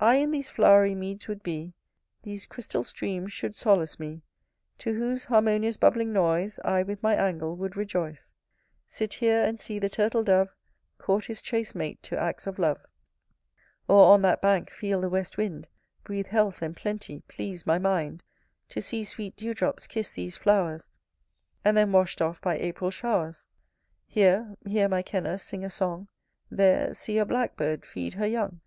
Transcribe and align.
I 0.00 0.16
in 0.16 0.32
these 0.32 0.50
flowery 0.50 0.96
meads 0.96 1.28
would 1.28 1.44
be: 1.44 1.72
These 2.24 2.46
crystal 2.46 2.82
streams 2.82 3.32
should 3.32 3.54
solace 3.54 4.00
me; 4.00 4.22
To 4.78 4.92
whose 4.92 5.26
harmonious 5.26 5.76
bubbling 5.76 6.12
noise 6.12 6.58
I 6.64 6.82
with 6.82 7.00
my 7.00 7.14
Angle 7.14 7.54
would 7.58 7.76
rejoice: 7.76 8.32
Sit 8.88 9.14
here, 9.14 9.40
and 9.44 9.60
see 9.60 9.78
the 9.78 9.88
turtle 9.88 10.24
dove 10.24 10.48
Court 10.98 11.26
his 11.26 11.40
chaste 11.40 11.76
mate 11.76 12.02
to 12.02 12.18
acts 12.18 12.48
of 12.48 12.58
love: 12.58 12.84
Or, 13.86 14.06
on 14.06 14.22
that 14.22 14.42
bank, 14.42 14.68
feel 14.68 15.00
the 15.00 15.08
west 15.08 15.36
wind 15.36 15.68
Breathe 16.02 16.26
health 16.26 16.60
and 16.60 16.74
plenty: 16.74 17.20
please 17.28 17.64
my 17.64 17.78
mind, 17.78 18.24
To 18.70 18.82
see 18.82 19.04
sweet 19.04 19.36
dew 19.36 19.54
drops 19.54 19.86
kiss 19.86 20.10
these 20.10 20.36
flowers, 20.36 20.88
And 21.64 21.76
then 21.76 21.92
washed 21.92 22.20
off 22.20 22.40
by 22.40 22.58
April 22.58 22.90
showers: 22.90 23.46
Here, 24.08 24.56
hear 24.66 24.88
my 24.88 25.02
Kenna 25.02 25.38
sing 25.38 25.64
a 25.64 25.70
song; 25.70 26.08
There, 26.50 26.92
see 26.94 27.16
a 27.18 27.24
blackbird 27.24 27.86
feed 27.86 28.14
her 28.14 28.26
young. 28.26 28.60